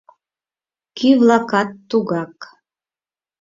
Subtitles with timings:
[0.97, 2.35] Кӱ-влакат тугак.